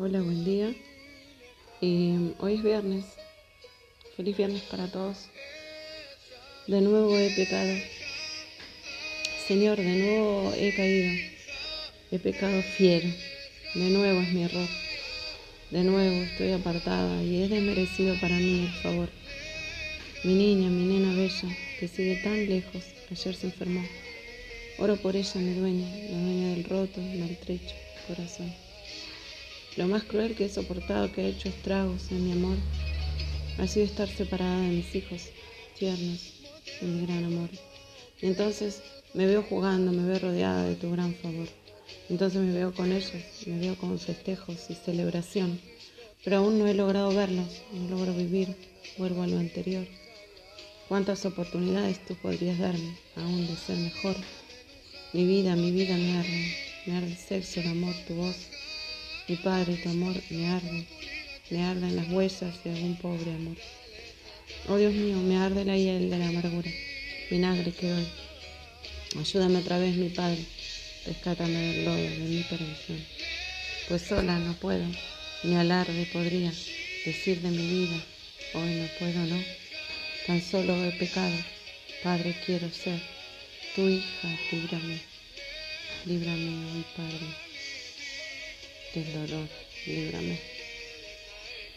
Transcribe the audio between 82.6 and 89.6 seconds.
ser, tu hija, líbrame, líbrame hoy, Padre del dolor,